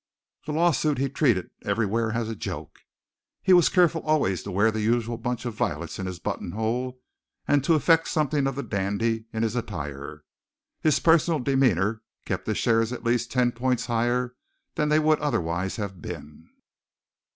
[0.47, 2.79] The lawsuit he treated everywhere as a joke.
[3.43, 6.99] He was careful always to wear the usual bunch of violets in his buttonhole,
[7.47, 10.23] and to affect something of the dandy in his attire.
[10.79, 14.35] His personal demeanor kept his shares at least ten points higher
[14.73, 16.49] than they would otherwise have been.